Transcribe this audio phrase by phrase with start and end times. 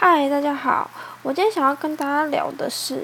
[0.00, 0.88] 嗨，大家好，
[1.24, 3.02] 我今天想要跟大家聊的是，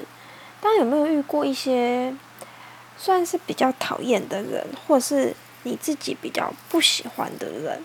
[0.61, 2.15] 大家有没有遇过一些
[2.97, 7.83] 算是比较讨厌的人，或是你自己比较不喜欢的人？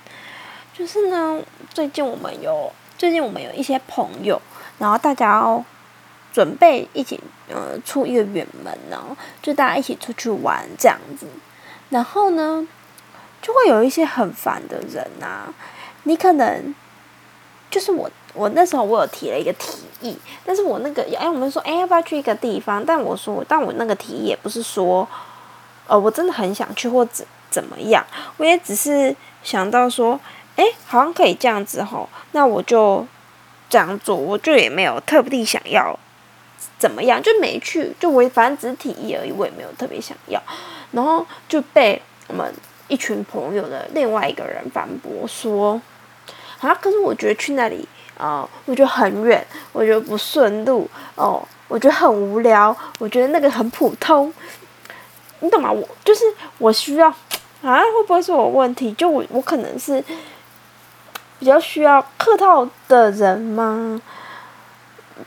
[0.73, 1.43] 就是呢，
[1.75, 4.41] 最近我们有最近我们有一些朋友，
[4.79, 5.65] 然后大家要
[6.33, 7.19] 准备一起
[7.49, 11.27] 呃出一个远门呢，就大家一起出去玩这样子，
[11.89, 12.65] 然后呢，
[13.43, 15.53] 就会有一些很烦的人啊，
[16.05, 16.73] 你可能
[17.69, 18.09] 就是我。
[18.33, 22.85] 我那时候我有提了一个提议，但是我那个哎，我们说哎要不要去一个地方？
[22.85, 25.07] 但我说，但我那个提议也不是说，
[25.89, 30.21] 呃，我真的很想去或怎怎么样，我也只是想到说，
[30.55, 33.05] 哎，好像可以这样子吼，那我就
[33.69, 35.99] 这样做，我就也没有特地想要
[36.79, 40.41] 怎么样，就没去，就我反正只是提议而已，我也没有特别想要，
[40.93, 42.55] 然后就被我们
[42.87, 45.83] 一群朋友的另外一个人反驳说，
[46.61, 47.89] 啊，可是我觉得去那里。
[48.21, 54.33] 哦，我觉得很远，我觉得不顺路哦，我觉得很无聊，我觉得那个很普通，
[55.41, 55.73] 你懂吗？
[55.73, 56.25] 我就是
[56.59, 57.09] 我需要
[57.63, 58.93] 啊，会不会是我问题？
[58.93, 60.05] 就我我可能是
[61.39, 64.01] 比较需要客套的人吗？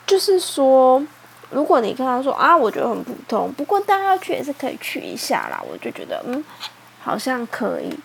[0.06, 1.04] 就是说，
[1.50, 6.44] 如果你跟他说啊，我觉得很普通，不过大家要去也是可以去一下啦，我就觉得嗯，
[7.04, 7.98] 好像可以。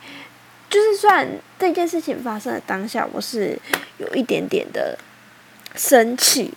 [0.71, 1.27] 就是算
[1.59, 3.59] 这件事情发生的当下，我是
[3.97, 4.99] 有一点点的
[5.75, 6.53] 生气，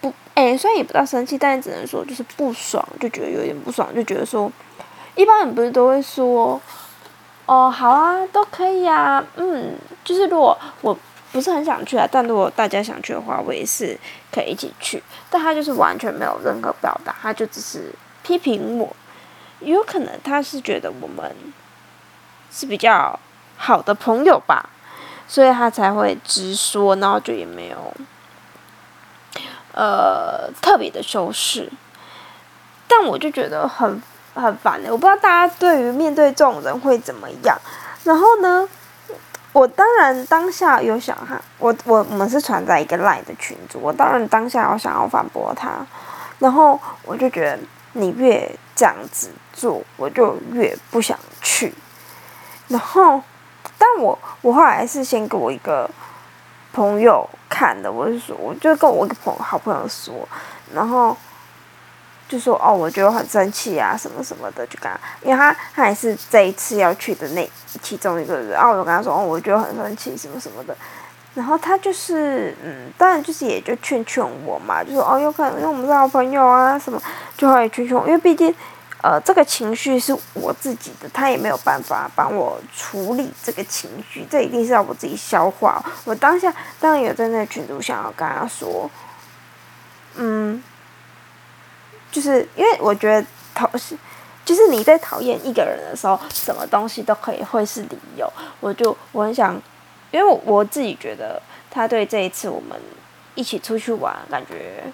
[0.00, 4.50] 不，哎，虽然也不到生气，但是只能说就是不爽，就觉得有点不爽，就觉得说，
[5.14, 6.58] 一般人不是都会说，
[7.44, 10.96] 哦，好啊，都可以啊，嗯，就是如果我
[11.30, 13.98] 不是很想去啊，但如果大家想去的话，我也是
[14.32, 17.92] 可以一起去，但他就是完全没有任何表达，他就只是
[18.22, 18.96] 批评我，
[19.60, 21.30] 有可能他是觉得我们
[22.50, 23.20] 是比较。
[23.56, 24.68] 好的朋友吧，
[25.26, 27.94] 所以他才会直说，然后就也没有，
[29.72, 31.70] 呃，特别的修饰。
[32.86, 34.02] 但我就觉得很
[34.34, 37.58] 很烦的，我不知道大家对于面对这种人会怎么样。
[38.04, 38.68] 然后呢，
[39.52, 45.84] 我当然当下有想哈，我我我们是传在一个赖的群组，我当然当下有想要反驳他，
[46.38, 47.58] 然后我就觉得
[47.94, 51.72] 你越这样子做，我就越不想去，
[52.68, 53.22] 然后。
[53.98, 55.88] 我我后来是先给我一个
[56.72, 60.14] 朋友看的，我是说，我就跟我一个朋好朋友说，
[60.74, 61.16] 然后
[62.28, 67.48] 就说哦，我觉得很生气啊，什么什么的，就跟他，因为他他也是这一次要去的那
[67.82, 70.76] 其中一个人，然后我就跟他说哦，我觉得很生气，什么什么的，
[71.34, 77.00] 然后他就是嗯，当然就是也就劝劝我嘛，就说哦，有可能因为我们是好朋友啊，什么
[77.36, 78.54] 就会劝劝我，因为毕竟。
[79.02, 85.84] 呃，这个情绪是我自己的，他也没有办法帮我处理这个情绪，这一定是要我自己消化。
[86.04, 86.50] 我当下
[86.80, 88.90] 当然有在那群组想要跟他说，
[90.14, 90.62] 嗯，
[92.10, 93.94] 就是因为我觉得讨是，
[94.42, 98.32] 就是你在讨厌一个人的时候，什么东西都可以会是理由。
[98.60, 99.60] 我就我很想，
[100.10, 102.80] 因为我自己觉得他对这一次我们
[103.34, 104.84] 一起出去玩，感觉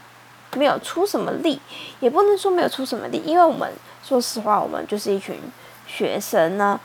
[0.57, 1.61] 没有出什么力，
[2.01, 3.71] 也不能说没有出什么力，因为我们。
[4.03, 5.37] 说实话，我们就是一群
[5.87, 6.81] 学生呢，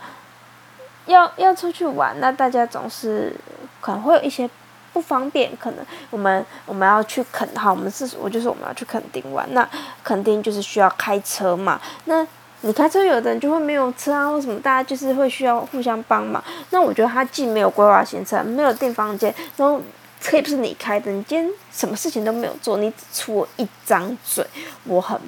[1.06, 3.34] 要要出去玩，那大家总是
[3.80, 4.48] 可能会有一些
[4.92, 5.50] 不方便。
[5.56, 9.66] 可能我们我们要去垦，好，我们是我就是我们要去垦丁玩，那
[10.04, 11.80] 肯定就是需要开车嘛。
[12.04, 12.24] 那
[12.60, 16.44] 你开车，有的人就会没有车啊，或什么，大家就是会需要互相帮忙。
[16.70, 19.80] 那我觉得他既没有规划行程，没有订房间，然后
[20.20, 24.46] 车也不是你开的，你今天什么事情都没有做，你只出了一张嘴，
[24.84, 25.20] 我很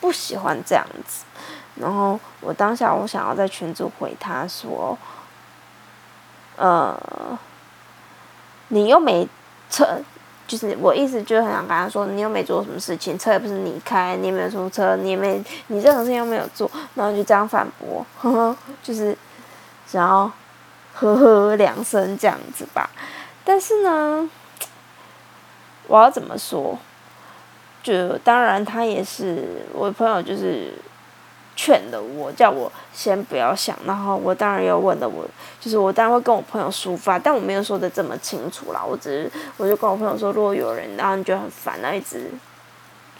[0.00, 1.24] 不喜欢这样子。
[1.76, 4.96] 然后我当下我想要在群组回他说，
[6.56, 6.98] 呃，
[8.68, 9.26] 你又没
[9.70, 9.98] 车，
[10.46, 19.16] 就是我意思就是很想跟他说，你又没做什么事情，车也不是你开，你也没有出车，你也没你任何事情又没有做，然后就这样反驳，呵呵，就是
[19.86, 20.30] 想要
[20.94, 22.90] 呵呵两声这样子吧。
[23.44, 24.28] 但是呢，
[25.86, 26.78] 我要怎么说？
[27.82, 30.72] 就当然他也是我的朋友，就是。
[31.56, 35.26] 劝的我，叫我先不要想，然后我当然又问了我，
[35.60, 38.82] 就是我当然会跟我朋友抒发，但我没有说的这么清楚啦。
[38.82, 42.30] 我只是我就跟我朋友说，如果有人然后你觉得很烦，然后一直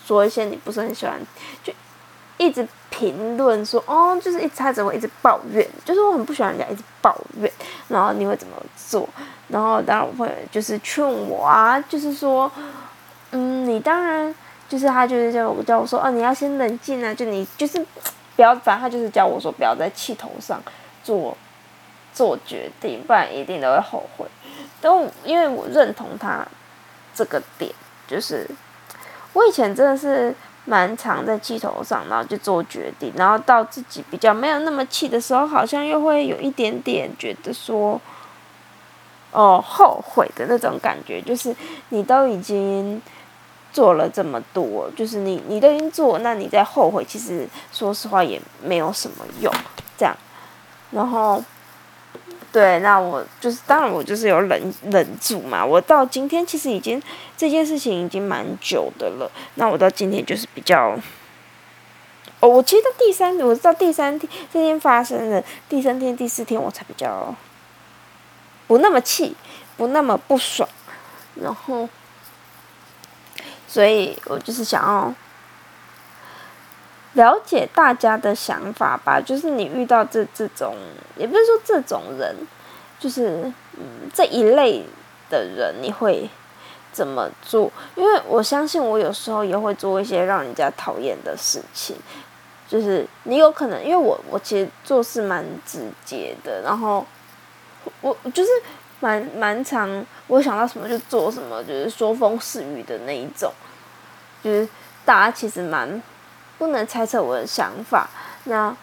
[0.03, 1.21] 说一些你不是很喜欢，
[1.63, 1.71] 就
[2.39, 7.53] 一直评论说哦，就是一直他只会一直抱怨，就是我很不喜欢人家一直抱怨，
[7.89, 9.07] 然后你会怎么做？
[9.51, 12.51] 然后当然我朋友就是劝我啊，就是说，
[13.33, 14.35] 嗯，你当然
[14.69, 17.85] 就是他就是叫我叫我说哦，你要先冷静啊，就你就是。
[18.37, 20.59] 不要，反正他就是教我说，不要在气头上
[21.05, 21.37] 做
[22.15, 24.25] 做决定，不然一定都会后悔。
[24.81, 26.43] 都因为我认同他
[27.15, 27.71] 这个点，
[28.09, 28.49] 就是
[29.35, 38.01] 我以前真的是蛮常在气头上，然后就做决定，然后到自己比较没有那么气的时候，好像又会有一点点觉得说，
[39.33, 41.55] 哦，后悔的那种感觉，就是
[41.91, 43.01] 你都已经
[43.73, 49.53] 做了这么多，就是你你都已经做，那你在后悔，其实说实话也没有什么用，
[49.97, 50.17] 这样，
[50.91, 51.43] 然后。
[52.53, 55.65] 对，那我就是，当然我就是有忍忍住嘛。
[55.65, 57.01] 我到今天其实已经
[57.37, 59.31] 这件事情已经蛮久的了。
[59.55, 60.99] 那我到今天就是比较，
[62.41, 67.33] 哦，我其实到第三，我到第三天这天发生的第三天、第四天，我才比较
[68.71, 69.35] 不那么气，
[69.77, 70.69] 不那么不爽。
[71.43, 71.89] 然后，
[73.67, 75.13] 所以我就是想要。
[77.15, 80.77] 了解大家的想法吧，就是你遇到这这种，
[81.17, 82.33] 也不是说这种人，
[83.01, 84.85] 就是嗯这一类
[85.29, 86.31] 的人，你会
[86.93, 87.73] 怎么做？
[87.97, 91.97] 因为我相信我有时候也会做一些让人家讨厌的事情，
[92.69, 97.05] 就是你有可能，因为我我其实做事蛮直接的，然后
[98.01, 98.51] 我就是
[99.01, 103.53] 蛮蛮常我想到什么就做什么，就是说风是雨的那一种，
[104.43, 104.69] 就是
[105.05, 106.03] 大家其实蛮。
[106.59, 108.07] 不能猜测我的想法，
[108.45, 108.77] 那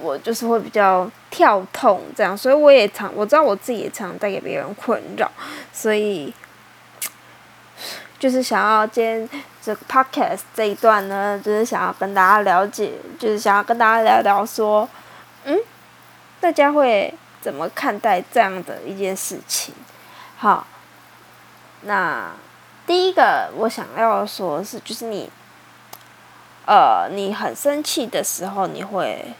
[0.00, 5.30] 我就是会比较跳痛这样，所以我也常我知道我自己也常带给别人困扰，
[5.74, 6.32] 所以
[8.18, 9.28] 就是想要今天
[9.60, 14.88] 这个 podcast 这一段呢，就是想要跟大家了解，就是想要跟大家聊聊说，
[15.44, 15.58] 嗯，
[16.40, 19.74] 大家会怎么看待这样的一件事情？
[20.38, 20.66] 好，
[21.82, 22.30] 那
[22.86, 25.30] 第一个我想要说的是，就是你。
[26.64, 29.34] 呃，你很生气的时候，你会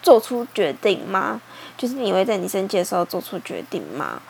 [0.00, 1.38] 做出决定吗？
[1.76, 4.22] 就是你会在你生气的时候做出决定吗？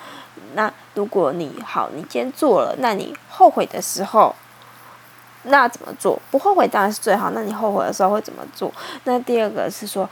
[0.54, 4.34] 那如果你好，你今天做了，那你后悔的时候，
[5.44, 6.20] 那怎么做？
[6.32, 7.30] 不后悔当然是最好。
[7.30, 8.74] 那你后悔的时候会怎么做？
[9.04, 10.10] 那第二个是说，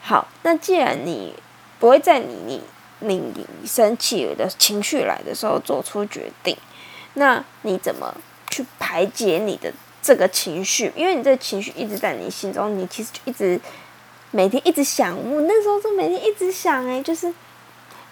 [0.00, 1.34] 好，那既然你
[1.80, 2.62] 不会在你
[3.00, 6.56] 你你生气的情绪来的时候做出决定，
[7.14, 8.14] 那你怎么
[8.48, 9.72] 去排解你的？
[10.02, 13.60] 这个情绪，因为你这个情绪一直在你心中，你其实就一直
[14.30, 15.14] 每天一直想。
[15.14, 17.30] 我那时候就每天一直想，哎，就是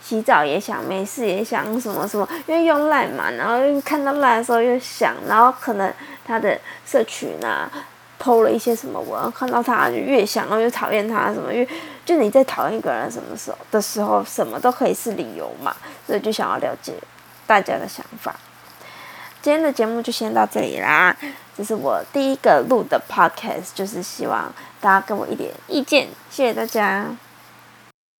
[0.03, 5.91] 洗澡也想，没事也想什么什么，因为用赖嘛，然后看到赖的时候又想，然后可能
[6.27, 7.71] 他的社群啊
[8.19, 11.69] 偷了一些什么，我看到他就越想，然后越讨厌他什么，因为
[12.05, 15.75] 就你在讨厌一个人什么时候的时候，什么都可以是理由嘛，
[16.07, 16.93] 所以就想要了解
[17.47, 18.35] 大家的想法。
[19.41, 21.17] 今天的节目就先到这里啦。
[21.57, 27.07] 这是我第一个录的 podcast，就是希望大家给我一点意见，谢谢大家。